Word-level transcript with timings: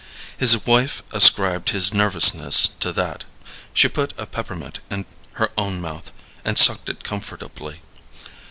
His 0.35 0.65
wife 0.65 1.03
ascribed 1.11 1.69
his 1.69 1.93
nervousness 1.93 2.69
to 2.79 2.91
that. 2.93 3.23
She 3.71 3.87
put 3.87 4.15
a 4.17 4.25
peppermint 4.25 4.79
in 4.89 5.05
her 5.33 5.51
own 5.59 5.79
mouth 5.79 6.11
and 6.43 6.57
sucked 6.57 6.89
it 6.89 7.03
comfortably. 7.03 7.81